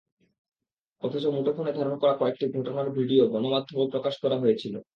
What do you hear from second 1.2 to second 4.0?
মুঠোফোনে ধারণ করা কয়েকটি ঘটনার ভিডিও গণমাধ্যমে